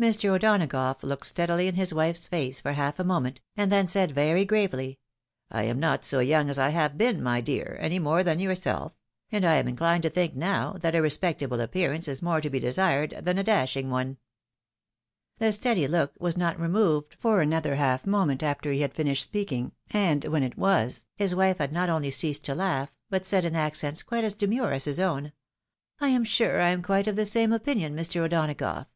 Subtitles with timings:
[0.00, 0.34] Mr.
[0.34, 4.44] O'Donagough looked steadily in his wife's face, for half a moment, and then said very
[4.44, 4.98] gravely,"
[5.52, 8.94] I am not so young as I have been, my dear, any more than yourself;
[9.30, 12.58] and I am inchned to think now, that a respectable appearance is more to be
[12.58, 14.18] desired than a dashing one."
[15.38, 15.48] 92 THE WIDOW MARRIED.
[15.52, 19.70] The steady look was not removed for another half moment after he had finished speaking,
[19.92, 23.54] and when it was, his wife had not only ceased to laugh, but said in
[23.54, 25.30] accents quite as demure as his own,"
[26.00, 28.16] I am sure I am quite of the same opinion, Mr.
[28.22, 28.86] O'Donagough.